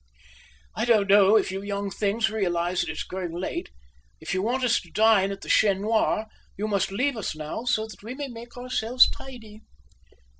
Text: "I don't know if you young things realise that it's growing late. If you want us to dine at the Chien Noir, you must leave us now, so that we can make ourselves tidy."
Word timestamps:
"I 0.75 0.85
don't 0.85 1.07
know 1.07 1.37
if 1.37 1.51
you 1.51 1.61
young 1.61 1.91
things 1.91 2.31
realise 2.31 2.81
that 2.81 2.89
it's 2.89 3.03
growing 3.03 3.33
late. 3.33 3.69
If 4.19 4.33
you 4.33 4.41
want 4.41 4.63
us 4.63 4.81
to 4.81 4.89
dine 4.89 5.31
at 5.31 5.41
the 5.41 5.47
Chien 5.47 5.81
Noir, 5.83 6.25
you 6.57 6.67
must 6.67 6.89
leave 6.91 7.15
us 7.15 7.35
now, 7.35 7.65
so 7.65 7.85
that 7.85 8.01
we 8.01 8.15
can 8.15 8.33
make 8.33 8.57
ourselves 8.57 9.07
tidy." 9.07 9.61